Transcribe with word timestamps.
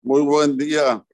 Muy 0.00 0.22
buen 0.22 0.56
día. 0.56 1.04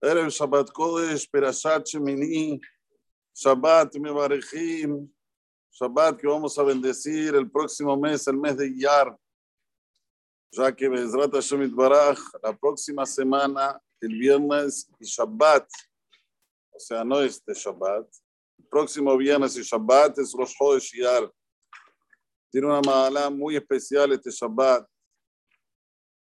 Erev 0.00 0.28
Shabbat 0.28 0.70
Kodesh, 0.70 1.28
Perashat 1.28 1.84
Shemini, 1.84 2.60
Shabbat 3.34 3.92
Mevarechim, 3.96 5.10
Shabbat 5.72 6.16
que 6.16 6.28
vamos 6.28 6.56
a 6.56 6.62
bendecir 6.62 7.34
el 7.34 7.50
próximo 7.50 7.96
mes, 7.96 8.24
el 8.28 8.36
mes 8.36 8.56
de 8.56 8.68
Iyar, 8.68 9.16
ya 10.52 10.70
que 10.70 10.88
Bezrat 10.88 11.32
Hashem 11.32 11.74
Baraj, 11.74 12.18
la 12.40 12.56
próxima 12.56 13.04
semana, 13.04 13.80
el 14.00 14.16
viernes 14.16 14.88
y 15.00 15.04
Shabbat, 15.04 15.68
o 16.70 16.78
sea, 16.78 17.02
no 17.02 17.20
este 17.20 17.52
Shabbat, 17.52 18.06
el 18.60 18.66
próximo 18.68 19.16
viernes 19.16 19.56
y 19.56 19.62
Shabbat 19.62 20.20
es 20.20 20.32
Rosh 20.32 20.54
Chodesh 20.56 20.94
Iyar. 20.94 21.28
Tiene 22.48 22.68
una 22.68 22.80
mala 22.80 23.28
muy 23.28 23.56
especial 23.56 24.12
este 24.12 24.30
Shabbat 24.30 24.88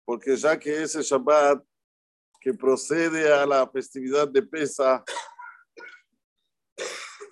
porque 0.06 0.36
ya 0.36 0.56
que 0.56 0.84
ese 0.84 1.02
Shabbat 1.02 1.62
que 2.40 2.54
procede 2.54 3.32
a 3.32 3.44
la 3.44 3.68
festividad 3.68 4.28
de 4.28 4.40
Pesa, 4.40 5.04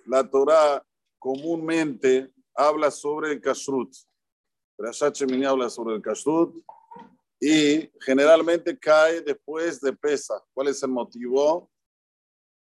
la 0.06 0.28
Torah 0.28 0.84
comúnmente 1.20 2.32
habla 2.52 2.90
sobre 2.90 3.30
el 3.32 3.40
Kashrut. 3.40 3.94
Rashat 4.76 5.14
Shemini 5.14 5.44
habla 5.44 5.70
sobre 5.70 5.94
el 5.94 6.02
Kashrut 6.02 6.52
y 7.40 7.88
generalmente 8.00 8.76
cae 8.76 9.20
después 9.20 9.80
de 9.80 9.92
Pesa. 9.92 10.42
¿Cuál 10.52 10.68
es 10.68 10.82
el 10.82 10.90
motivo? 10.90 11.70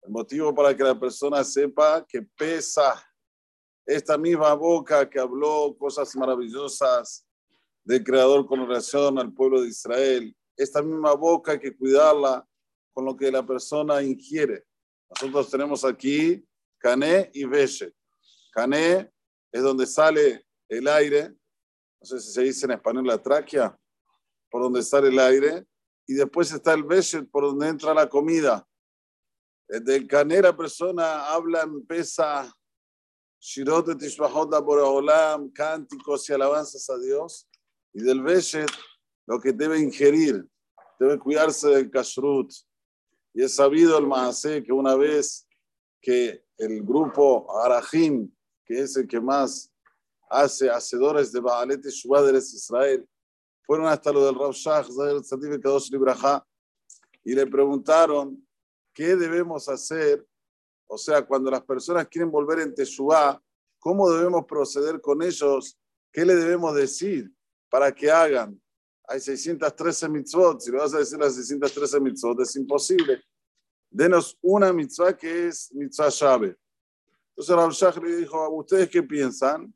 El 0.01 0.11
motivo 0.11 0.55
para 0.55 0.75
que 0.75 0.83
la 0.83 0.99
persona 0.99 1.43
sepa 1.43 2.03
que 2.07 2.23
Pesa, 2.23 2.99
esta 3.85 4.17
misma 4.17 4.55
boca 4.55 5.07
que 5.07 5.19
habló 5.19 5.75
cosas 5.77 6.15
maravillosas 6.15 7.28
del 7.89 8.03
Creador 8.03 8.45
con 8.45 8.59
relación 8.67 9.17
al 9.17 9.33
pueblo 9.33 9.61
de 9.61 9.69
Israel. 9.69 10.37
Esta 10.55 10.79
misma 10.83 11.15
boca 11.15 11.53
hay 11.53 11.59
que 11.59 11.75
cuidarla 11.75 12.47
con 12.93 13.03
lo 13.03 13.17
que 13.17 13.31
la 13.31 13.43
persona 13.43 14.03
ingiere. 14.03 14.63
Nosotros 15.09 15.49
tenemos 15.49 15.83
aquí 15.83 16.45
cané 16.77 17.31
y 17.33 17.45
veshe. 17.45 17.91
Cané 18.51 19.11
es 19.51 19.63
donde 19.63 19.87
sale 19.87 20.45
el 20.67 20.87
aire, 20.87 21.29
no 21.29 22.05
sé 22.05 22.19
si 22.19 22.31
se 22.31 22.43
dice 22.43 22.67
en 22.67 22.73
español 22.73 23.07
la 23.07 23.17
tráquea, 23.17 23.75
por 24.51 24.61
donde 24.61 24.83
sale 24.83 25.07
el 25.07 25.17
aire, 25.17 25.65
y 26.05 26.13
después 26.13 26.51
está 26.51 26.73
el 26.75 26.83
veshe, 26.83 27.23
por 27.23 27.43
donde 27.43 27.69
entra 27.69 27.91
la 27.95 28.07
comida. 28.07 28.67
Del 29.67 30.07
cané 30.07 30.43
la 30.43 30.55
persona 30.55 31.25
habla, 31.25 31.67
pesa, 31.87 32.55
shirot 33.39 33.97
tishbahot 33.97 34.53
olam, 34.53 35.49
cánticos 35.49 36.29
y 36.29 36.33
alabanzas 36.33 36.87
a 36.91 36.99
Dios 36.99 37.48
y 37.99 38.03
del 38.03 38.21
Beshet 38.21 38.71
lo 39.27 39.39
que 39.39 39.51
debe 39.51 39.77
ingerir, 39.77 40.47
debe 40.99 41.19
cuidarse 41.19 41.67
del 41.67 41.91
kashrut. 41.91 42.51
Y 43.33 43.43
es 43.43 43.55
sabido 43.55 43.97
el 43.97 44.07
Mahasé 44.07 44.63
que 44.63 44.71
una 44.71 44.95
vez 44.95 45.45
que 46.01 46.43
el 46.57 46.81
grupo 46.81 47.45
Arahim, 47.61 48.31
que 48.65 48.81
es 48.81 48.95
el 48.95 49.05
que 49.05 49.19
más 49.19 49.71
hace 50.29 50.69
hacedores 50.69 51.31
de 51.31 51.41
Baalet 51.41 51.79
y 51.79 51.89
de 51.89 52.37
Israel, 52.39 53.07
fueron 53.63 53.87
hasta 53.87 54.11
lo 54.11 54.25
del 54.25 54.35
Rav 54.35 54.53
Shach, 54.53 54.87
y 57.25 57.35
le 57.35 57.47
preguntaron 57.47 58.47
qué 58.93 59.15
debemos 59.15 59.67
hacer, 59.67 60.25
o 60.87 60.97
sea, 60.97 61.25
cuando 61.25 61.51
las 61.51 61.63
personas 61.63 62.07
quieren 62.07 62.31
volver 62.31 62.59
en 62.59 62.73
Teshuvah, 62.73 63.39
¿cómo 63.77 64.09
debemos 64.09 64.45
proceder 64.45 65.01
con 65.01 65.21
ellos? 65.21 65.77
¿Qué 66.11 66.25
le 66.25 66.35
debemos 66.35 66.73
decir? 66.73 67.31
Para 67.69 67.91
que 67.91 68.09
hagan. 68.09 68.59
Hay 69.07 69.19
613 69.19 70.09
mitzvot. 70.09 70.61
Si 70.61 70.71
le 70.71 70.77
vas 70.77 70.93
a 70.93 70.99
decir 70.99 71.17
las 71.17 71.35
613 71.35 71.99
mitzvot, 71.99 72.41
es 72.41 72.55
imposible. 72.55 73.23
Denos 73.89 74.37
una 74.41 74.71
mitzvah 74.71 75.15
que 75.15 75.47
es 75.47 75.71
mitzvah 75.73 76.09
llave. 76.09 76.55
Entonces 77.29 77.55
Rav 77.55 77.71
Shach 77.71 78.03
le 78.03 78.17
dijo, 78.17 78.49
¿ustedes 78.49 78.89
qué 78.89 79.01
piensan? 79.01 79.73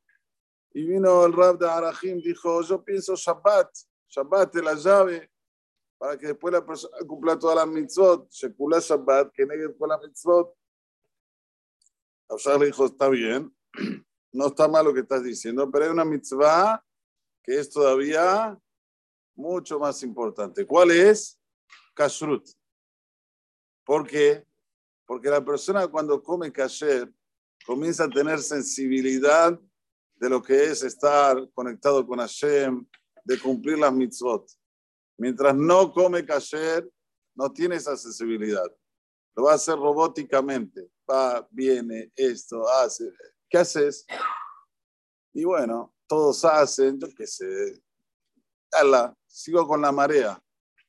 Y 0.72 0.84
vino 0.84 1.24
el 1.24 1.32
Rab 1.32 1.58
de 1.58 1.68
Arahim, 1.68 2.20
dijo, 2.20 2.62
yo 2.62 2.84
pienso 2.84 3.14
Shabbat. 3.16 3.70
Shabbat 4.08 4.54
es 4.56 4.62
la 4.62 4.74
llave 4.74 5.30
para 5.96 6.18
que 6.18 6.28
después 6.28 6.52
la 6.52 6.64
persona 6.64 6.96
cumpla 7.06 7.38
todas 7.38 7.56
las 7.56 7.66
mitzvot. 7.66 8.30
Shekula 8.30 8.78
Shabbat, 8.80 9.32
que 9.32 9.46
negue 9.46 9.68
todas 9.70 9.88
las 9.98 10.08
mitzvot. 10.08 10.54
Rav 12.28 12.38
Shach 12.38 12.60
le 12.60 12.66
dijo, 12.66 12.86
está 12.86 13.08
bien, 13.08 13.52
no 14.32 14.46
está 14.46 14.68
mal 14.68 14.84
lo 14.84 14.94
que 14.94 15.00
estás 15.00 15.24
diciendo, 15.24 15.70
pero 15.70 15.86
hay 15.86 15.90
una 15.90 16.04
mitzvah 16.04 16.84
que 17.44 17.58
es 17.60 17.70
todavía 17.70 18.58
mucho 19.36 19.78
más 19.78 20.02
importante. 20.02 20.66
¿Cuál 20.66 20.90
es? 20.90 21.38
Kashrut. 21.94 22.48
¿Por 23.84 24.06
qué? 24.06 24.44
Porque 25.06 25.28
la 25.28 25.44
persona 25.44 25.86
cuando 25.86 26.22
come 26.22 26.50
kasher 26.50 27.12
comienza 27.66 28.04
a 28.04 28.10
tener 28.10 28.40
sensibilidad 28.40 29.58
de 30.16 30.30
lo 30.30 30.42
que 30.42 30.64
es 30.64 30.82
estar 30.82 31.36
conectado 31.52 32.06
con 32.06 32.18
Hashem, 32.18 32.86
de 33.24 33.38
cumplir 33.38 33.78
las 33.78 33.92
mitzvot. 33.92 34.50
Mientras 35.18 35.54
no 35.54 35.92
come 35.92 36.24
kasher, 36.24 36.90
no 37.34 37.52
tiene 37.52 37.76
esa 37.76 37.96
sensibilidad. 37.96 38.66
Lo 39.36 39.44
va 39.44 39.52
a 39.52 39.56
hacer 39.56 39.76
robóticamente. 39.76 40.88
Va, 41.10 41.46
viene, 41.50 42.10
esto, 42.16 42.66
hace. 42.68 43.12
¿Qué 43.50 43.58
haces? 43.58 44.06
Y 45.32 45.44
bueno, 45.44 45.93
todos 46.14 46.44
hacen, 46.44 46.96
yo 47.00 47.08
qué 47.12 47.26
sé, 47.26 47.82
ala, 48.70 49.12
sigo 49.26 49.66
con 49.66 49.82
la 49.82 49.90
marea, 49.90 50.40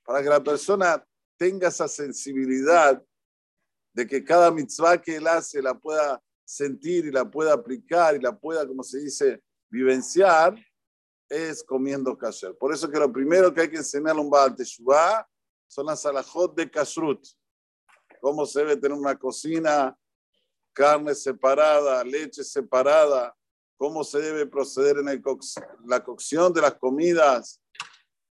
para 0.04 0.22
que 0.22 0.30
la 0.30 0.44
persona 0.44 1.04
tenga 1.36 1.70
esa 1.70 1.88
sensibilidad 1.88 3.04
de 3.92 4.06
que 4.06 4.24
cada 4.24 4.52
mitzvah 4.52 5.02
que 5.02 5.16
él 5.16 5.26
hace 5.26 5.64
la 5.64 5.74
pueda 5.74 6.22
sentir 6.44 7.06
y 7.06 7.12
la 7.12 7.26
pueda 7.26 7.54
aplicar 7.54 8.16
y 8.16 8.20
la 8.20 8.38
pueda, 8.38 8.68
como 8.68 8.84
se 8.84 9.00
dice, 9.00 9.42
vivenciar, 9.68 10.56
es 11.28 11.64
comiendo 11.64 12.16
kasher. 12.16 12.56
Por 12.56 12.72
eso 12.72 12.88
que 12.88 13.00
lo 13.00 13.12
primero 13.12 13.52
que 13.52 13.62
hay 13.62 13.70
que 13.72 13.78
enseñarle 13.78 14.22
a 14.22 14.24
un 14.24 14.30
Baal 14.30 14.56
Teshuvah 14.56 15.28
son 15.68 15.88
las 15.88 16.06
alajot 16.06 16.56
de 16.56 16.70
kashrut. 16.70 17.26
Cómo 18.22 18.46
se 18.46 18.60
debe 18.60 18.78
tener 18.78 18.96
una 18.96 19.18
cocina, 19.18 19.98
carne 20.72 21.16
separada, 21.16 22.04
leche 22.04 22.44
separada, 22.44 23.36
cómo 23.78 24.04
se 24.04 24.20
debe 24.20 24.46
proceder 24.46 24.98
en 24.98 25.24
la 25.86 26.04
cocción 26.04 26.54
de 26.54 26.62
las 26.62 26.76
comidas. 26.76 27.62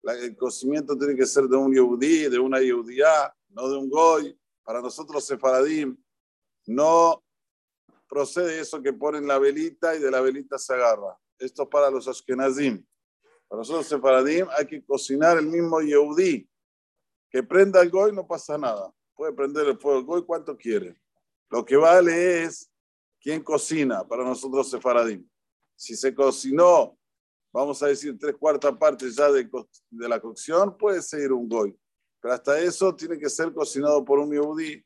el 0.03 0.37
cocimiento 0.37 0.97
tiene 0.97 1.15
que 1.15 1.27
ser 1.27 1.45
de 1.45 1.57
un 1.57 1.73
yehudí, 1.73 2.29
de 2.29 2.39
una 2.39 2.61
yehudía, 2.61 3.35
no 3.49 3.69
de 3.69 3.77
un 3.77 3.89
goy. 3.89 4.39
Para 4.63 4.81
nosotros, 4.81 5.25
sefaradim, 5.25 5.97
no 6.67 7.23
procede 8.09 8.61
eso 8.61 8.83
que 8.83 8.93
ponen 8.93 9.27
la 9.27 9.39
velita 9.39 9.95
y 9.95 10.01
de 10.01 10.11
la 10.11 10.21
velita 10.21 10.59
se 10.59 10.75
agarra. 10.75 11.19
Esto 11.39 11.65
es 11.65 11.69
para 11.69 11.91
los 11.91 12.09
ashkenazim. 12.09 12.85
Para 13.49 13.61
nosotros, 13.61 13.87
sefaradim, 13.87 14.47
hay 14.57 14.67
que 14.67 14.85
cocinar 14.85 15.37
el 15.39 15.47
mismo 15.47 15.81
yehudí. 15.81 16.49
Que 17.29 17.43
prenda 17.43 17.83
el 17.83 17.91
goy 17.91 18.13
no 18.13 18.27
pasa 18.27 18.57
nada. 18.57 18.93
Puede 19.15 19.33
prender 19.33 19.67
el 19.67 19.79
fuego 19.79 19.99
el 19.99 20.05
goy 20.05 20.25
cuanto 20.25 20.57
quiere. 20.57 20.97
Lo 21.51 21.65
que 21.65 21.77
vale 21.77 22.45
es 22.45 22.71
quién 23.21 23.43
cocina 23.43 24.07
para 24.07 24.25
nosotros, 24.25 24.71
sefaradim. 24.71 25.29
Si 25.77 25.97
se 25.97 26.15
cocinó, 26.15 26.97
vamos 27.53 27.83
a 27.83 27.87
decir, 27.87 28.19
tres 28.19 28.35
cuartas 28.37 28.77
partes 28.77 29.15
ya 29.17 29.31
de, 29.31 29.49
de 29.91 30.09
la 30.09 30.21
cocción, 30.21 30.77
puede 30.77 31.03
ser 31.03 31.33
un 31.33 31.49
goy. 31.49 31.79
Pero 32.21 32.35
hasta 32.35 32.59
eso 32.59 32.95
tiene 32.95 33.19
que 33.19 33.29
ser 33.29 33.53
cocinado 33.53 34.05
por 34.05 34.19
un 34.19 34.33
yehudí. 34.33 34.85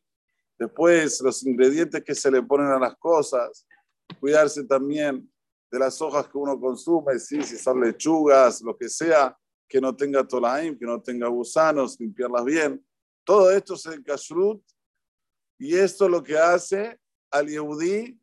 Después, 0.58 1.20
los 1.20 1.46
ingredientes 1.46 2.02
que 2.02 2.14
se 2.14 2.30
le 2.30 2.42
ponen 2.42 2.66
a 2.68 2.78
las 2.78 2.96
cosas, 2.96 3.66
cuidarse 4.18 4.64
también 4.64 5.30
de 5.70 5.78
las 5.78 6.00
hojas 6.02 6.26
que 6.26 6.38
uno 6.38 6.58
consume, 6.58 7.18
¿sí? 7.18 7.42
si 7.42 7.56
son 7.56 7.80
lechugas, 7.80 8.60
lo 8.62 8.76
que 8.76 8.88
sea, 8.88 9.36
que 9.68 9.80
no 9.80 9.94
tenga 9.94 10.26
tolaim, 10.26 10.78
que 10.78 10.86
no 10.86 11.00
tenga 11.00 11.28
gusanos, 11.28 12.00
limpiarlas 12.00 12.44
bien. 12.44 12.86
Todo 13.24 13.50
esto 13.50 13.74
es 13.74 13.86
el 13.86 14.02
kashrut 14.02 14.62
y 15.58 15.76
esto 15.76 16.06
es 16.06 16.10
lo 16.10 16.22
que 16.22 16.38
hace 16.38 16.98
al 17.30 17.48
yehudí 17.48 18.18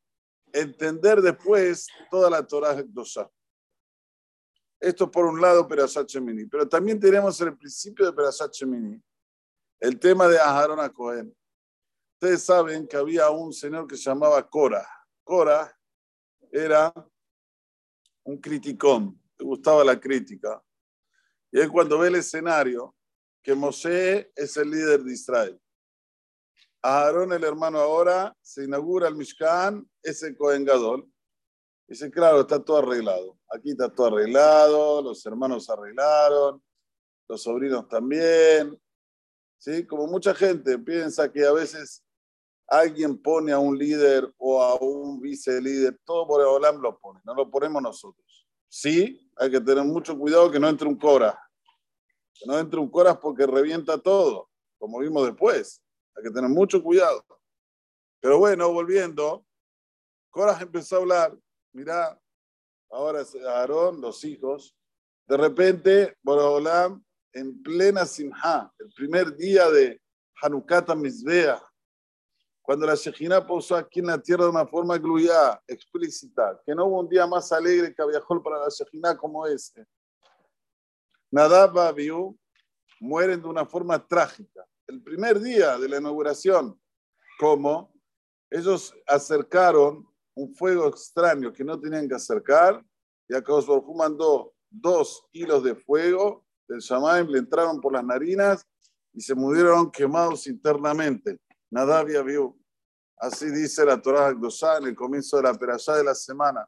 entender 0.56 1.22
después 1.22 1.88
toda 2.10 2.30
la 2.30 2.46
Torah 2.46 2.82
Dosha. 2.88 3.30
Esto 4.80 5.10
por 5.10 5.26
un 5.26 5.42
lado, 5.42 5.68
Perashat 5.68 6.08
Shemini. 6.08 6.46
Pero 6.46 6.68
también 6.68 7.00
tenemos 7.00 7.40
en 7.42 7.50
el 7.50 7.58
principio 7.58 8.06
de 8.06 8.14
Perashat 8.14 8.54
Shemini 8.54 9.02
el 9.80 10.00
tema 10.00 10.28
de 10.28 10.40
Aharon 10.40 10.80
a 10.80 10.90
Cohen. 10.90 11.36
Ustedes 12.14 12.44
saben 12.44 12.88
que 12.88 12.96
había 12.96 13.30
un 13.30 13.52
señor 13.52 13.88
que 13.88 13.98
se 13.98 14.04
llamaba 14.04 14.48
Cora. 14.50 14.88
Cora 15.24 15.78
era 16.52 16.94
un 18.24 18.38
criticón, 18.38 19.22
le 19.38 19.46
gustaba 19.46 19.84
la 19.84 20.00
crítica. 20.00 20.64
Y 21.52 21.60
él 21.60 21.70
cuando 21.70 22.00
ve 22.00 22.08
el 22.08 22.16
escenario, 22.16 22.96
que 23.44 23.54
Moshe 23.54 24.32
es 24.36 24.58
el 24.58 24.72
líder 24.72 25.04
de 25.04 25.14
Israel, 25.14 25.62
Aarón, 26.88 27.34
el 27.34 27.44
hermano 27.44 27.80
ahora, 27.80 28.38
se 28.44 28.64
inaugura 28.64 29.08
el 29.08 29.16
Mishkan, 29.16 29.90
es 30.04 30.22
el 30.22 30.38
Cohen 30.38 30.64
Gadol. 30.64 31.12
Dice, 31.88 32.12
claro, 32.12 32.42
está 32.42 32.64
todo 32.64 32.78
arreglado. 32.78 33.40
Aquí 33.50 33.72
está 33.72 33.90
todo 33.90 34.08
arreglado, 34.08 35.02
los 35.02 35.26
hermanos 35.26 35.68
arreglaron, 35.68 36.64
los 37.28 37.42
sobrinos 37.42 37.88
también. 37.88 38.80
¿Sí? 39.58 39.88
Como 39.88 40.06
mucha 40.06 40.36
gente 40.36 40.78
piensa 40.78 41.32
que 41.32 41.44
a 41.44 41.54
veces 41.54 42.04
alguien 42.68 43.20
pone 43.20 43.52
a 43.52 43.58
un 43.58 43.76
líder 43.76 44.32
o 44.38 44.62
a 44.62 44.76
un 44.76 45.20
vice 45.20 45.60
líder, 45.60 46.00
todo 46.06 46.28
por 46.28 46.40
Olam 46.42 46.80
lo 46.82 47.00
pone, 47.00 47.20
no 47.24 47.34
lo 47.34 47.50
ponemos 47.50 47.82
nosotros. 47.82 48.48
Sí, 48.70 49.28
hay 49.38 49.50
que 49.50 49.62
tener 49.62 49.84
mucho 49.84 50.16
cuidado 50.16 50.52
que 50.52 50.60
no 50.60 50.70
entre 50.70 50.88
un 50.88 51.00
Cora. 51.00 51.40
Que 52.36 52.46
no 52.46 52.60
entre 52.60 52.80
un 52.80 52.92
Cora 52.92 53.20
porque 53.20 53.48
revienta 53.48 53.98
todo, 53.98 54.52
como 54.78 55.00
vimos 55.00 55.26
después. 55.26 55.82
Hay 56.16 56.24
que 56.24 56.32
tener 56.32 56.50
mucho 56.50 56.82
cuidado. 56.82 57.26
Pero 58.20 58.40
bueno, 58.40 58.72
volviendo, 58.72 59.46
Cora 60.30 60.58
empezó 60.60 60.96
a 60.96 61.00
hablar, 61.00 61.38
mirá, 61.74 62.20
ahora 62.90 63.22
es 63.22 63.36
Aarón, 63.36 64.02
los 64.02 64.24
hijos, 64.24 64.76
de 65.28 65.38
repente, 65.38 66.18
Borolam, 66.22 67.04
en 67.34 67.62
plena 67.62 68.06
Simha, 68.06 68.72
el 68.80 68.90
primer 68.94 69.36
día 69.36 69.70
de 69.70 70.02
Hanukkah 70.42 70.96
Mizbeah, 70.96 71.62
cuando 72.62 72.88
la 72.88 72.96
Shejina 72.96 73.46
posó 73.46 73.76
aquí 73.76 74.00
en 74.00 74.08
la 74.08 74.20
tierra 74.20 74.46
de 74.46 74.50
una 74.50 74.66
forma 74.66 74.98
gluyada, 74.98 75.62
explícita, 75.68 76.60
que 76.66 76.74
no 76.74 76.86
hubo 76.86 77.00
un 77.02 77.10
día 77.10 77.28
más 77.28 77.52
alegre 77.52 77.94
que 77.94 78.06
viajó 78.08 78.42
para 78.42 78.60
la 78.60 78.70
Shejina 78.70 79.16
como 79.16 79.46
ese. 79.46 79.86
Nadab 81.30 81.78
Abiú 81.78 82.38
mueren 83.00 83.42
de 83.42 83.48
una 83.48 83.66
forma 83.66 84.04
trágica. 84.08 84.66
El 84.88 85.02
primer 85.02 85.40
día 85.40 85.78
de 85.78 85.90
la 85.90 85.98
inauguración, 85.98 86.80
como 87.40 87.94
ellos 88.52 88.94
acercaron 89.08 90.08
un 90.36 90.54
fuego 90.54 90.88
extraño 90.88 91.52
que 91.52 91.64
no 91.64 91.80
tenían 91.80 92.08
que 92.08 92.16
acercar, 92.16 92.86
y 93.28 93.36
acá 93.36 93.54
Baruj 93.54 93.96
mandó 93.96 94.54
dos 94.70 95.26
hilos 95.32 95.64
de 95.64 95.76
fuego 95.76 96.46
del 96.68 96.80
Shamaim, 96.80 97.28
le 97.28 97.40
entraron 97.40 97.82
por 97.82 97.94
las 97.94 98.04
narinas 98.04 98.64
y 99.14 99.22
se 99.22 99.34
murieron 99.34 99.90
quemados 99.90 100.46
internamente. 100.48 101.40
Nadavia 101.72 102.22
vio. 102.22 102.56
Así 103.18 103.50
dice 103.50 103.86
la 103.86 104.00
Torah 104.00 104.28
Akdosá 104.28 104.78
en 104.78 104.86
el 104.86 104.96
comienzo 104.96 105.38
de 105.38 105.44
la 105.44 105.54
perashá 105.54 105.96
de 105.96 106.04
la 106.04 106.14
semana. 106.14 106.68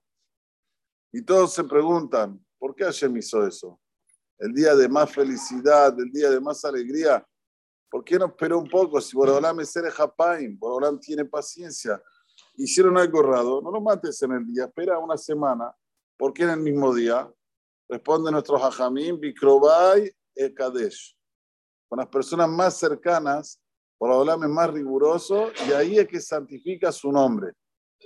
Y 1.12 1.22
todos 1.22 1.54
se 1.54 1.64
preguntan, 1.64 2.44
¿por 2.58 2.74
qué 2.74 2.86
Hashem 2.86 3.16
hizo 3.18 3.46
eso? 3.46 3.80
El 4.40 4.54
día 4.54 4.76
de 4.76 4.88
más 4.88 5.12
felicidad, 5.12 6.00
el 6.00 6.12
día 6.12 6.30
de 6.30 6.40
más 6.40 6.64
alegría. 6.64 7.26
¿Por 7.90 8.04
qué 8.04 8.18
no 8.18 8.26
esperó 8.26 8.60
un 8.60 8.70
poco? 8.70 9.00
Si 9.00 9.16
Borolam 9.16 9.60
es 9.62 9.76
Ere 9.76 9.92
Japaim, 9.92 10.58
Borolam 10.58 11.00
tiene 11.00 11.26
paciencia. 11.26 12.02
Hicieron 12.56 12.98
algo 12.98 13.22
raro, 13.22 13.62
no 13.62 13.72
lo 13.72 13.82
mates 13.82 14.22
en 14.24 14.34
el 14.34 14.46
día, 14.46 14.66
espera 14.66 15.00
una 15.00 15.18
semana. 15.18 15.74
¿Por 16.18 16.34
qué 16.34 16.44
en 16.44 16.50
el 16.50 16.60
mismo 16.60 16.94
día? 16.94 17.32
Responde 17.88 18.32
nuestro 18.32 18.58
Hajamim, 18.58 19.20
Bikrobai 19.20 20.12
e 20.36 20.54
Kadesh. 20.54 21.18
Con 21.88 22.00
las 22.00 22.08
personas 22.08 22.50
más 22.50 22.78
cercanas 22.78 23.62
hablarme 24.00 24.46
es 24.46 24.52
más 24.52 24.72
riguroso 24.72 25.52
y 25.68 25.72
ahí 25.72 25.98
es 25.98 26.08
que 26.08 26.20
santifica 26.20 26.92
su 26.92 27.12
nombre. 27.12 27.54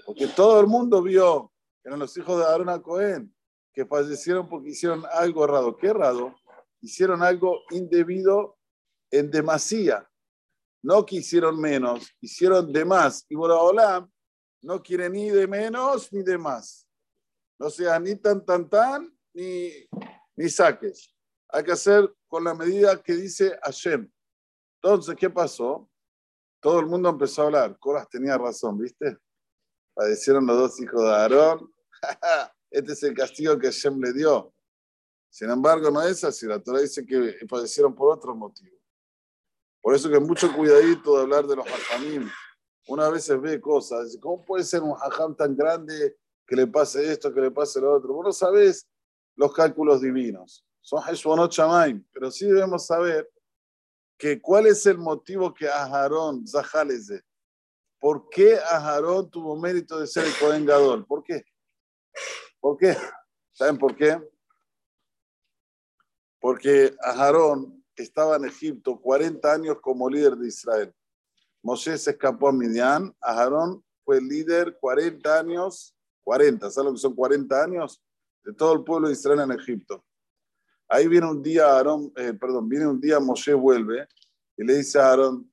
Porque 0.06 0.28
todo 0.28 0.60
el 0.60 0.68
mundo 0.68 1.02
vio 1.02 1.52
que 1.82 1.90
eran 1.90 2.00
los 2.00 2.16
hijos 2.18 2.38
de 2.38 2.46
Aarón 2.46 2.82
Cohen 2.82 3.36
que 3.74 3.86
fallecieron 3.86 4.48
porque 4.48 4.70
hicieron 4.70 5.04
algo 5.14 5.44
errado. 5.44 5.76
¿Qué 5.78 5.88
errado? 5.88 6.36
Hicieron 6.82 7.24
algo 7.24 7.60
indebido 7.72 8.58
en 9.12 9.30
demasía. 9.30 10.08
No 10.84 11.06
que 11.06 11.18
hicieron 11.18 11.60
menos, 11.60 12.10
hicieron 12.22 12.72
de 12.74 12.84
más. 12.86 13.26
Y 13.30 13.36
Boraholam 13.36 14.12
no 14.62 14.82
quiere 14.82 15.10
ni 15.10 15.30
de 15.30 15.48
menos 15.48 16.12
ni 16.12 16.24
de 16.24 16.38
más. 16.38 16.88
No 17.60 17.70
sea 17.70 18.00
ni 18.00 18.16
tan 18.16 18.44
tan 18.44 18.68
tan 18.68 19.16
ni, 19.34 19.72
ni 20.36 20.50
saques. 20.50 21.16
Hay 21.50 21.64
que 21.64 21.74
hacer 21.74 22.12
con 22.28 22.44
la 22.44 22.56
medida 22.56 23.02
que 23.02 23.14
dice 23.14 23.60
Hashem. 23.64 24.10
Entonces, 24.82 25.16
¿qué 25.16 25.30
pasó? 25.30 25.90
Todo 26.60 26.80
el 26.80 26.88
mundo 26.88 27.10
empezó 27.10 27.42
a 27.42 27.46
hablar. 27.46 27.78
Coras 27.78 28.10
tenía 28.10 28.38
razón, 28.38 28.80
¿viste? 28.80 29.18
Padecieron 29.94 30.46
los 30.46 30.58
dos 30.58 30.82
hijos 30.82 31.02
de 31.02 31.10
Aarón. 31.10 31.74
este 32.72 32.94
es 32.94 33.04
el 33.04 33.14
castigo 33.14 33.60
que 33.60 33.68
Hashem 33.68 34.00
le 34.00 34.14
dio. 34.14 34.54
Sin 35.30 35.50
embargo, 35.50 35.92
no 35.92 36.02
es 36.02 36.24
así. 36.24 36.46
La 36.48 36.60
Torah 36.60 36.82
dice 36.82 37.06
que 37.06 37.46
padecieron 37.48 37.94
por 37.94 38.14
otro 38.14 38.36
motivo. 38.36 38.81
Por 39.82 39.96
eso 39.96 40.10
que 40.10 40.20
mucho 40.20 40.54
cuidadito 40.56 41.16
de 41.16 41.22
hablar 41.24 41.48
de 41.48 41.56
los 41.56 41.66
hajamim. 41.66 42.30
Una 42.88 43.10
vez 43.10 43.24
se 43.24 43.36
ve 43.36 43.60
cosas. 43.60 44.18
¿Cómo 44.22 44.44
puede 44.46 44.64
ser 44.64 44.82
un 44.82 44.96
hajam 44.96 45.36
tan 45.36 45.56
grande 45.56 46.18
que 46.46 46.56
le 46.56 46.68
pase 46.68 47.12
esto, 47.12 47.34
que 47.34 47.42
le 47.42 47.52
pase 47.52 47.82
lo 47.82 47.94
otro? 47.94 48.14
Vos 48.14 48.26
no 48.26 48.32
sabés 48.32 48.88
los 49.36 49.54
cálculos 49.54 50.02
divinos. 50.02 50.66
Son 50.82 51.02
Heshbonot 51.02 51.52
Shamaim. 51.52 52.06
Pero 52.12 52.30
sí 52.30 52.46
debemos 52.46 52.86
saber 52.86 53.30
que 54.18 54.40
cuál 54.40 54.68
es 54.68 54.86
el 54.86 55.00
motivo 55.00 55.52
que 55.52 55.68
Aharón, 55.68 56.48
Zahaleze, 56.48 57.24
¿por 58.00 58.30
qué 58.30 58.60
Aharón 58.60 59.32
tuvo 59.32 59.56
mérito 59.56 60.00
de 60.00 60.06
ser 60.06 60.26
el 60.26 60.38
Cohen 60.38 60.64
Gadol? 60.64 61.08
¿Por 61.08 61.24
qué? 61.24 61.44
¿Por 62.60 62.78
qué? 62.78 62.96
¿Saben 63.52 63.80
por 63.80 63.96
qué? 63.96 64.22
Porque 66.40 66.96
Aharón 67.02 67.81
estaba 68.02 68.36
en 68.36 68.46
Egipto 68.46 69.00
40 69.00 69.54
años 69.54 69.78
como 69.82 70.10
líder 70.10 70.36
de 70.36 70.48
Israel. 70.48 70.94
Moshe 71.64 71.98
se 71.98 72.12
escapó 72.12 72.50
a 72.50 72.52
Midian, 72.52 73.16
Aharón 73.22 73.84
fue 74.04 74.20
líder 74.20 74.78
40 74.80 75.40
años, 75.40 75.96
40, 76.24 76.70
¿saben 76.72 76.88
lo 76.88 76.94
que 76.94 77.00
son 77.00 77.16
40 77.16 77.64
años? 77.64 78.04
De 78.44 78.54
todo 78.54 78.74
el 78.74 78.84
pueblo 78.84 79.08
de 79.08 79.14
Israel 79.14 79.42
en 79.42 79.52
Egipto. 79.52 80.04
Ahí 80.90 81.08
viene 81.08 81.28
un 81.28 81.42
día 81.42 81.68
Aarón, 81.68 82.12
eh, 82.18 82.34
perdón, 82.34 82.68
viene 82.68 82.88
un 82.88 83.00
día 83.00 83.20
Moshe 83.20 83.54
vuelve 83.54 84.08
y 84.58 84.64
le 84.64 84.78
dice 84.78 85.00
a 85.00 85.10
Aarón, 85.10 85.52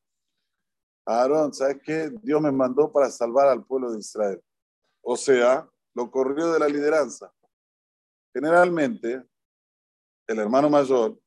Aarón, 1.06 1.54
¿sabes 1.54 1.80
qué? 1.82 2.10
Dios 2.22 2.40
me 2.40 2.50
mandó 2.50 2.90
para 2.90 3.10
salvar 3.10 3.48
al 3.48 3.64
pueblo 3.64 3.92
de 3.92 4.00
Israel. 4.00 4.42
O 5.00 5.16
sea, 5.16 5.68
lo 5.94 6.10
corrió 6.10 6.52
de 6.52 6.58
la 6.58 6.68
lideranza. 6.68 7.32
Generalmente, 8.34 9.24
el 10.26 10.38
hermano 10.38 10.68
mayor, 10.68 11.18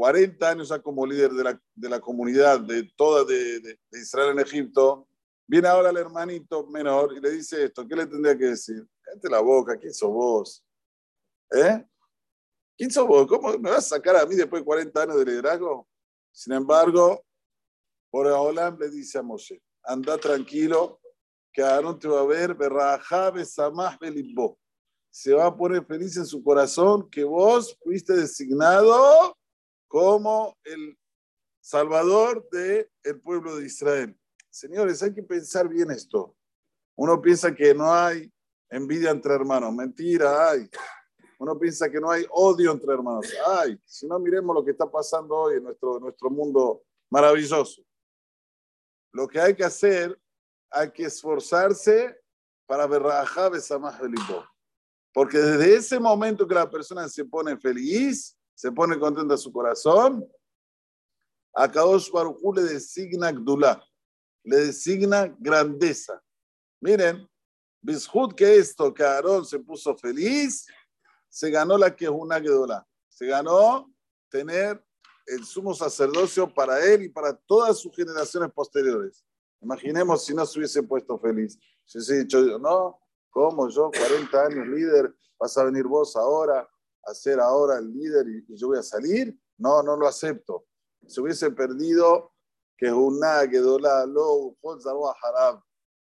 40 0.00 0.48
años 0.48 0.72
como 0.82 1.04
líder 1.04 1.30
de 1.32 1.44
la, 1.44 1.62
de 1.74 1.88
la 1.90 2.00
comunidad 2.00 2.58
de 2.60 2.90
toda 2.96 3.22
de, 3.22 3.78
Israel 3.92 4.30
en 4.30 4.40
Egipto, 4.40 5.06
viene 5.46 5.68
ahora 5.68 5.90
el 5.90 5.98
hermanito 5.98 6.66
menor 6.68 7.14
y 7.14 7.20
le 7.20 7.32
dice 7.32 7.64
esto, 7.64 7.86
¿qué 7.86 7.94
le 7.94 8.06
tendría 8.06 8.34
que 8.34 8.46
decir? 8.46 8.82
Cállate 9.02 9.28
la 9.28 9.40
boca, 9.40 9.76
¿quién 9.76 9.92
sos 9.92 10.08
vos? 10.08 10.64
¿Eh? 11.50 11.84
¿Quién 12.78 12.90
sos 12.90 13.06
vos? 13.06 13.26
¿Cómo 13.26 13.50
me 13.58 13.68
vas 13.68 13.92
a 13.92 13.96
sacar 13.96 14.16
a 14.16 14.24
mí 14.24 14.36
después 14.36 14.62
de 14.62 14.64
40 14.64 15.02
años 15.02 15.18
de 15.18 15.24
liderazgo? 15.26 15.86
Sin 16.32 16.54
embargo, 16.54 17.22
por 18.10 18.26
Olam 18.26 18.78
le 18.78 18.88
dice 18.88 19.18
a 19.18 19.22
Moshe, 19.22 19.62
anda 19.82 20.16
tranquilo, 20.16 20.98
que 21.52 21.62
Aarón 21.62 21.98
te 21.98 22.08
va 22.08 22.20
a 22.20 22.24
ver, 22.24 22.56
se 25.10 25.34
va 25.34 25.46
a 25.46 25.54
poner 25.54 25.84
feliz 25.84 26.16
en 26.16 26.24
su 26.24 26.42
corazón 26.42 27.10
que 27.10 27.22
vos 27.22 27.76
fuiste 27.82 28.14
designado 28.14 29.36
como 29.90 30.56
el 30.62 30.96
salvador 31.60 32.48
del 32.52 32.88
el 33.02 33.20
pueblo 33.20 33.56
de 33.56 33.66
Israel. 33.66 34.16
Señores, 34.48 35.02
hay 35.02 35.12
que 35.12 35.22
pensar 35.24 35.68
bien 35.68 35.90
esto. 35.90 36.36
Uno 36.96 37.20
piensa 37.20 37.52
que 37.52 37.74
no 37.74 37.92
hay 37.92 38.32
envidia 38.70 39.10
entre 39.10 39.34
hermanos. 39.34 39.74
Mentira, 39.74 40.48
hay. 40.48 40.70
Uno 41.40 41.58
piensa 41.58 41.90
que 41.90 41.98
no 41.98 42.08
hay 42.08 42.24
odio 42.30 42.70
entre 42.70 42.92
hermanos. 42.92 43.26
Ay, 43.48 43.80
si 43.84 44.06
no 44.06 44.20
miremos 44.20 44.54
lo 44.54 44.64
que 44.64 44.70
está 44.70 44.88
pasando 44.88 45.34
hoy 45.34 45.56
en 45.56 45.64
nuestro, 45.64 45.98
nuestro 45.98 46.30
mundo 46.30 46.84
maravilloso. 47.10 47.82
Lo 49.12 49.26
que 49.26 49.40
hay 49.40 49.56
que 49.56 49.64
hacer, 49.64 50.16
hay 50.70 50.92
que 50.92 51.02
esforzarse 51.02 52.16
para 52.64 52.86
ver 52.86 53.02
feliz. 53.98 54.20
Porque 55.12 55.38
desde 55.38 55.74
ese 55.74 55.98
momento 55.98 56.46
que 56.46 56.54
la 56.54 56.70
persona 56.70 57.08
se 57.08 57.24
pone 57.24 57.56
feliz, 57.56 58.36
se 58.60 58.70
pone 58.70 58.98
contenta 58.98 59.38
su 59.38 59.50
corazón, 59.50 60.30
a 61.54 61.66
Kadosh 61.66 62.10
Baruj 62.10 62.56
le 62.56 62.62
designa 62.64 63.32
Gdulá, 63.32 63.82
le 64.44 64.56
designa 64.66 65.34
grandeza. 65.38 66.22
Miren, 66.78 67.26
Bishut 67.80 68.34
que 68.34 68.58
esto, 68.58 68.92
que 68.92 69.02
Aarón 69.02 69.46
se 69.46 69.58
puso 69.60 69.96
feliz, 69.96 70.66
se 71.30 71.48
ganó 71.48 71.78
la 71.78 71.96
que 71.96 72.04
es 72.04 72.10
una 72.10 72.38
Gedola. 72.38 72.86
Se 73.08 73.24
ganó 73.24 73.90
tener 74.28 74.84
el 75.26 75.42
sumo 75.46 75.72
sacerdocio 75.72 76.52
para 76.52 76.84
él 76.84 77.04
y 77.04 77.08
para 77.08 77.34
todas 77.34 77.78
sus 77.78 77.96
generaciones 77.96 78.52
posteriores. 78.52 79.24
Imaginemos 79.62 80.26
si 80.26 80.34
no 80.34 80.44
se 80.44 80.58
hubiese 80.58 80.82
puesto 80.82 81.18
feliz. 81.18 81.58
Si 81.86 81.96
hubiese 81.96 82.18
dicho, 82.24 82.58
no, 82.58 83.00
¿cómo 83.30 83.70
yo, 83.70 83.90
40 83.90 84.38
años 84.38 84.66
líder, 84.66 85.14
vas 85.38 85.56
a 85.56 85.64
venir 85.64 85.84
vos 85.84 86.14
ahora 86.14 86.68
a 87.04 87.14
ser 87.14 87.40
ahora 87.40 87.78
el 87.78 87.92
líder 87.92 88.26
y, 88.28 88.56
yo 88.56 88.68
voy 88.68 88.78
a 88.78 88.82
salir? 88.82 89.38
No, 89.58 89.82
no 89.82 89.96
lo 89.96 90.06
acepto. 90.06 90.66
Se 91.06 91.20
hubiese 91.20 91.50
perdido 91.50 92.32
que 92.76 92.90
una 92.90 93.40
Gedola, 93.48 94.06
lo, 94.06 94.56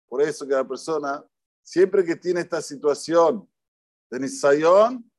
Por 0.07 0.21
eso 0.21 0.47
que 0.47 0.53
la 0.53 0.67
persona, 0.67 1.25
siempre 1.63 2.03
que 2.03 2.15
tiene 2.15 2.41
esta 2.41 2.61
situación 2.61 3.49
de 4.09 4.19
Nisayón, 4.19 5.09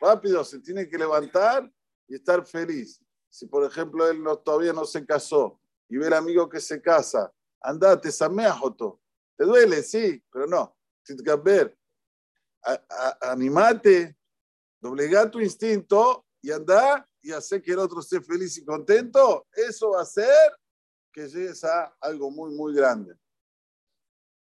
rápido 0.00 0.44
se 0.44 0.60
tiene 0.60 0.88
que 0.88 0.98
levantar 0.98 1.70
y 2.06 2.14
estar 2.14 2.44
feliz. 2.46 3.00
si 3.30 3.46
por 3.46 3.64
ejemplo 3.64 4.08
él 4.08 4.22
no, 4.22 4.38
todavía 4.38 4.72
no 4.72 4.84
se 4.84 5.04
casó 5.04 5.60
y 5.88 5.96
ve 5.96 6.06
al 6.06 6.14
amigo 6.14 6.48
que 6.48 6.60
se 6.60 6.80
casa, 6.80 7.32
andate, 7.60 8.10
sameajoto. 8.10 9.00
Te 9.36 9.44
duele, 9.44 9.82
sí, 9.82 10.22
pero 10.30 10.46
no. 10.46 10.76
Ver, 11.42 11.78
animate, 13.20 14.17
doblega 14.80 15.30
tu 15.30 15.40
instinto 15.40 16.26
y 16.40 16.50
anda 16.50 17.06
y 17.20 17.32
hacer 17.32 17.62
que 17.62 17.72
el 17.72 17.78
otro 17.78 18.00
esté 18.00 18.20
feliz 18.20 18.56
y 18.58 18.64
contento. 18.64 19.46
Eso 19.52 19.90
va 19.90 20.00
a 20.00 20.02
hacer 20.02 20.52
que 21.12 21.26
llegues 21.28 21.64
a 21.64 21.94
algo 22.00 22.30
muy, 22.30 22.54
muy 22.54 22.74
grande. 22.74 23.14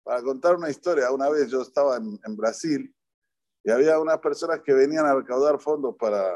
Para 0.03 0.21
contar 0.21 0.55
una 0.55 0.69
historia, 0.69 1.11
una 1.11 1.29
vez 1.29 1.49
yo 1.49 1.61
estaba 1.61 1.97
en, 1.97 2.19
en 2.25 2.35
Brasil 2.35 2.95
y 3.63 3.69
había 3.69 3.99
unas 3.99 4.19
personas 4.19 4.61
que 4.61 4.73
venían 4.73 5.05
a 5.05 5.13
recaudar 5.13 5.59
fondos 5.59 5.95
para, 5.97 6.33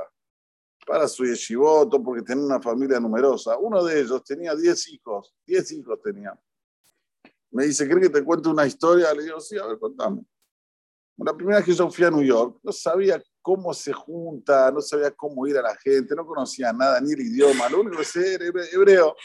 para 0.85 1.07
su 1.07 1.25
yeshivoto, 1.25 2.01
porque 2.03 2.21
tenía 2.21 2.45
una 2.45 2.61
familia 2.61 2.99
numerosa. 2.99 3.57
Uno 3.57 3.83
de 3.83 4.01
ellos 4.01 4.23
tenía 4.23 4.55
10 4.55 4.87
hijos, 4.89 5.33
10 5.45 5.71
hijos 5.71 6.01
tenía. 6.01 6.39
Me 7.51 7.65
dice, 7.65 7.87
¿crees 7.87 8.07
que 8.07 8.19
te 8.19 8.23
cuente 8.23 8.49
una 8.49 8.67
historia? 8.67 9.13
Le 9.13 9.23
digo, 9.23 9.39
sí, 9.39 9.57
a 9.57 9.65
ver, 9.65 9.79
contame. 9.79 10.23
La 11.17 11.33
primera 11.33 11.57
vez 11.57 11.65
que 11.65 11.73
yo 11.73 11.89
fui 11.89 12.03
a 12.03 12.11
New 12.11 12.23
York, 12.23 12.59
no 12.61 12.71
sabía 12.71 13.23
cómo 13.45 13.75
se 13.75 13.93
junta, 13.93 14.71
no 14.71 14.81
sabía 14.81 15.11
cómo 15.11 15.45
ir 15.45 15.55
a 15.55 15.61
la 15.61 15.75
gente, 15.75 16.15
no 16.15 16.25
conocía 16.25 16.73
nada, 16.73 16.99
ni 16.99 17.13
el 17.13 17.21
idioma, 17.21 17.69
lo 17.69 17.81
único 17.81 17.99
que 17.99 18.03
sé 18.03 18.33
era 18.33 18.45
hebreo. 18.73 19.15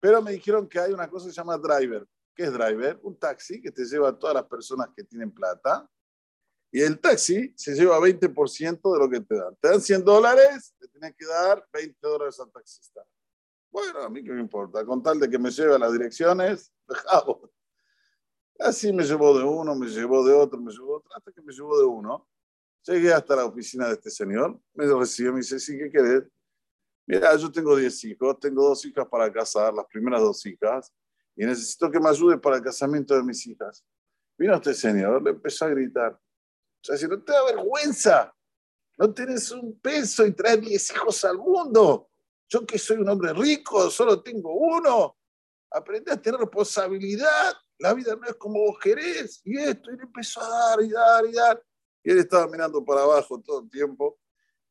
Pero 0.00 0.20
me 0.20 0.32
dijeron 0.32 0.68
que 0.68 0.80
hay 0.80 0.92
una 0.92 1.08
cosa 1.08 1.26
que 1.26 1.32
se 1.32 1.36
llama 1.36 1.56
driver. 1.56 2.04
¿Qué 2.34 2.42
es 2.42 2.52
driver? 2.52 2.98
Un 3.04 3.16
taxi 3.16 3.62
que 3.62 3.70
te 3.70 3.84
lleva 3.84 4.08
a 4.08 4.18
todas 4.18 4.34
las 4.34 4.44
personas 4.46 4.88
que 4.96 5.04
tienen 5.04 5.30
plata 5.30 5.88
y 6.72 6.80
el 6.80 6.98
taxi 6.98 7.54
se 7.56 7.76
lleva 7.76 8.00
20% 8.00 8.92
de 8.92 8.98
lo 8.98 9.08
que 9.08 9.20
te 9.20 9.36
dan. 9.36 9.54
Te 9.54 9.68
dan 9.68 9.80
100 9.80 10.04
dólares, 10.04 10.74
te 10.80 10.88
tienes 10.88 11.14
que 11.16 11.24
dar 11.24 11.64
20 11.72 11.96
dólares 12.02 12.40
al 12.40 12.50
taxista. 12.50 13.04
Bueno, 13.70 14.00
a 14.00 14.10
mí 14.10 14.24
qué 14.24 14.32
me 14.32 14.40
importa, 14.40 14.84
con 14.84 15.00
tal 15.00 15.20
de 15.20 15.30
que 15.30 15.38
me 15.38 15.52
lleve 15.52 15.76
a 15.76 15.78
las 15.78 15.92
direcciones, 15.92 16.72
dejamos. 16.88 17.48
Así 18.58 18.92
me 18.92 19.04
llevó 19.04 19.38
de 19.38 19.44
uno, 19.44 19.76
me 19.76 19.86
llevó 19.86 20.26
de 20.26 20.34
otro, 20.34 20.60
me 20.60 20.72
llevó 20.72 20.86
de 20.86 20.96
otro, 20.96 21.14
hasta 21.14 21.30
que 21.30 21.40
me 21.40 21.52
llevó 21.52 21.78
de 21.78 21.84
uno. 21.84 22.26
Llegué 22.84 23.12
hasta 23.12 23.36
la 23.36 23.44
oficina 23.44 23.86
de 23.86 23.94
este 23.94 24.10
señor, 24.10 24.58
me 24.74 24.86
recibió, 24.86 25.32
me 25.32 25.38
dice, 25.38 25.58
sí, 25.60 25.78
¿qué 25.78 25.90
querés? 25.90 26.24
Mira, 27.06 27.36
yo 27.36 27.50
tengo 27.50 27.76
10 27.76 28.04
hijos, 28.04 28.40
tengo 28.40 28.68
dos 28.68 28.84
hijas 28.84 29.06
para 29.08 29.32
casar, 29.32 29.72
las 29.72 29.86
primeras 29.86 30.20
dos 30.20 30.44
hijas, 30.46 30.92
y 31.36 31.44
necesito 31.44 31.90
que 31.90 32.00
me 32.00 32.08
ayude 32.08 32.38
para 32.38 32.56
el 32.56 32.62
casamiento 32.62 33.14
de 33.14 33.22
mis 33.22 33.46
hijas. 33.46 33.84
Vino 34.36 34.54
este 34.54 34.74
señor, 34.74 35.22
le 35.22 35.30
empezó 35.30 35.64
a 35.64 35.68
gritar, 35.68 36.12
o 36.82 36.84
sea, 36.84 36.96
si 36.96 37.06
no 37.06 37.22
te 37.22 37.30
da 37.30 37.44
vergüenza, 37.44 38.34
no 38.98 39.14
tienes 39.14 39.50
un 39.52 39.78
peso 39.78 40.26
y 40.26 40.32
traes 40.32 40.60
10 40.60 40.90
hijos 40.90 41.24
al 41.24 41.38
mundo. 41.38 42.10
Yo 42.48 42.66
que 42.66 42.78
soy 42.78 42.96
un 42.98 43.08
hombre 43.08 43.32
rico, 43.32 43.88
solo 43.88 44.20
tengo 44.20 44.52
uno. 44.52 45.16
Aprende 45.70 46.12
a 46.12 46.20
tener 46.20 46.40
responsabilidad. 46.40 47.54
La 47.78 47.94
vida 47.94 48.16
no 48.16 48.26
es 48.26 48.34
como 48.34 48.60
vos 48.60 48.78
querés. 48.80 49.40
Y 49.44 49.58
esto, 49.58 49.92
y 49.92 49.96
le 49.96 50.02
empezó 50.02 50.42
a 50.42 50.48
dar 50.48 50.82
y 50.82 50.90
dar 50.90 51.24
y 51.26 51.32
dar. 51.32 51.62
Y 52.02 52.10
él 52.10 52.18
estaba 52.18 52.46
mirando 52.48 52.84
para 52.84 53.02
abajo 53.02 53.40
todo 53.40 53.60
el 53.62 53.70
tiempo. 53.70 54.18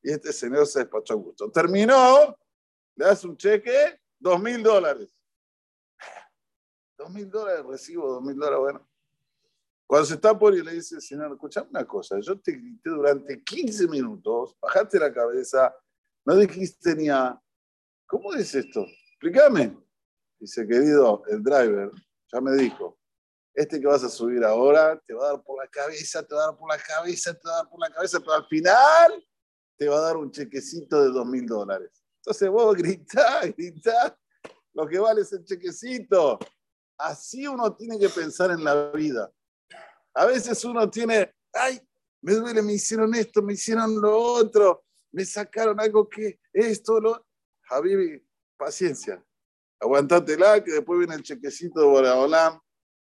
Y 0.03 0.11
este 0.11 0.33
señor 0.33 0.65
se 0.67 0.79
despachó 0.79 1.13
a 1.13 1.17
gusto. 1.17 1.51
Terminó, 1.51 2.37
le 2.95 3.05
das 3.05 3.23
un 3.23 3.37
cheque, 3.37 3.99
dos 4.19 4.41
mil 4.41 4.61
dólares. 4.61 5.15
Dos 6.97 7.09
mil 7.09 7.29
dólares, 7.29 7.65
recibo 7.65 8.07
dos 8.07 8.21
mil 8.21 8.35
dólares, 8.35 8.59
bueno. 8.59 8.87
Cuando 9.91 10.05
se 10.05 10.13
está 10.13 10.37
por 10.39 10.55
y 10.55 10.63
le 10.63 10.71
dice, 10.71 11.01
Señor, 11.01 11.33
escuchame 11.33 11.67
una 11.69 11.85
cosa, 11.85 12.17
yo 12.21 12.39
te 12.39 12.53
grité 12.53 12.89
durante 12.89 13.43
15 13.43 13.89
minutos, 13.89 14.55
bajaste 14.61 14.97
la 14.97 15.11
cabeza, 15.11 15.75
no 16.23 16.37
dijiste 16.37 16.95
ni 16.95 17.09
a... 17.09 17.37
¿Cómo 18.05 18.33
es 18.33 18.55
esto? 18.55 18.85
Explícame. 19.09 19.77
Dice, 20.39 20.65
querido, 20.65 21.23
el 21.27 21.43
driver 21.43 21.91
ya 22.31 22.39
me 22.39 22.53
dijo, 22.53 23.00
este 23.53 23.79
que 23.79 23.87
vas 23.87 24.03
a 24.03 24.09
subir 24.09 24.43
ahora 24.43 24.99
te 25.05 25.13
va 25.13 25.25
a 25.25 25.31
dar 25.33 25.43
por 25.43 25.61
la 25.61 25.69
cabeza, 25.69 26.23
te 26.23 26.33
va 26.33 26.43
a 26.43 26.47
dar 26.47 26.57
por 26.57 26.69
la 26.69 26.79
cabeza, 26.81 27.33
te 27.33 27.47
va 27.47 27.53
a 27.53 27.57
dar 27.57 27.69
por 27.69 27.79
la 27.79 27.89
cabeza, 27.89 28.19
pero 28.19 28.33
al 28.33 28.45
final 28.47 29.27
te 29.77 29.87
va 29.87 29.97
a 29.97 30.01
dar 30.01 30.17
un 30.17 30.31
chequecito 30.31 31.03
de 31.03 31.09
dos 31.09 31.25
mil 31.25 31.45
dólares. 31.45 31.91
Entonces 32.17 32.49
vos 32.49 32.75
gritá, 32.77 33.41
gritá, 33.57 34.17
lo 34.73 34.87
que 34.87 34.99
vale 34.99 35.21
es 35.21 35.33
el 35.33 35.43
chequecito. 35.43 36.39
Así 36.97 37.47
uno 37.47 37.75
tiene 37.75 37.99
que 37.99 38.09
pensar 38.09 38.51
en 38.51 38.63
la 38.63 38.91
vida. 38.91 39.31
A 40.13 40.25
veces 40.25 40.63
uno 40.65 40.89
tiene, 40.89 41.33
ay, 41.53 41.81
me 42.21 42.33
duele, 42.33 42.61
me 42.61 42.73
hicieron 42.73 43.15
esto, 43.15 43.41
me 43.41 43.53
hicieron 43.53 43.99
lo 43.99 44.17
otro, 44.17 44.85
me 45.11 45.25
sacaron 45.25 45.79
algo 45.79 46.07
que 46.07 46.39
esto, 46.53 46.99
lo... 46.99 47.25
Javi, 47.63 48.21
paciencia, 48.57 49.25
aguantátela, 49.79 50.61
que 50.61 50.73
después 50.73 50.99
viene 50.99 51.15
el 51.15 51.23
chequecito 51.23 51.79
de 51.79 51.85
Boraholam 51.87 52.59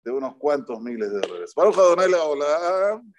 de 0.04 0.12
unos 0.12 0.36
cuantos 0.36 0.80
miles 0.82 1.12
de 1.12 1.20
dólares. 1.20 1.54
Baruch 1.56 1.78
Adonai 1.78 2.14
Olam. 2.14 3.14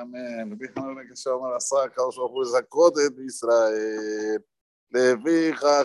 Amén. 0.00 0.58
Déjame 0.58 1.06
que 1.06 1.16
se 1.16 1.30
llama 1.30 1.50
la 1.50 1.60
saca, 1.60 2.02
o 2.04 2.10
su 2.10 2.22
de 2.94 3.24
Israel. 3.24 4.44
Le 4.90 5.16
fija, 5.18 5.84